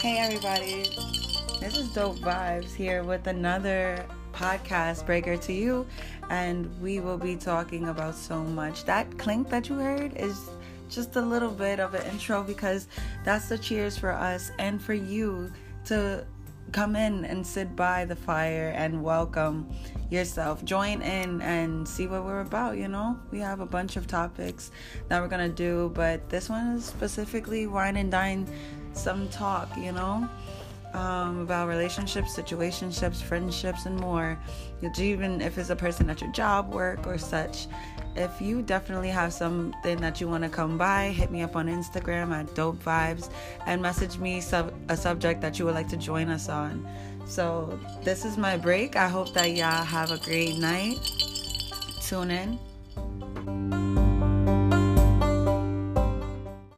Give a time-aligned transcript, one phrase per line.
[0.00, 0.84] Hey, everybody.
[1.58, 5.88] This is Dope Vibes here with another podcast breaker to you,
[6.30, 8.84] and we will be talking about so much.
[8.84, 10.50] That clink that you heard is
[10.88, 12.86] just a little bit of an intro because
[13.24, 15.50] that's the cheers for us and for you
[15.86, 16.24] to
[16.70, 19.68] come in and sit by the fire and welcome
[20.10, 20.64] yourself.
[20.64, 23.18] Join in and see what we're about, you know?
[23.30, 24.70] We have a bunch of topics
[25.08, 28.46] that we're gonna do, but this one is specifically wine and dine
[28.92, 30.28] some talk, you know,
[30.94, 34.38] um, about relationships, situationships, friendships, and more.
[34.98, 37.66] Even if it's a person at your job, work, or such.
[38.16, 41.68] If you definitely have something that you want to come by, hit me up on
[41.68, 43.30] Instagram at Dope Vibes
[43.66, 46.86] and message me sub- a subject that you would like to join us on.
[47.26, 48.96] So, this is my break.
[48.96, 50.96] I hope that y'all have a great night.
[52.00, 53.57] Tune in.